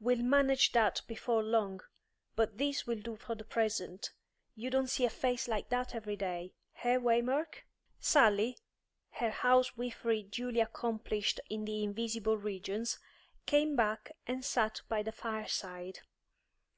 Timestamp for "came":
13.44-13.76